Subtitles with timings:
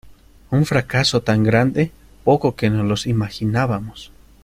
[0.49, 1.91] Un fracaso tan grande
[2.23, 4.11] poco que nos lo imaginábamos.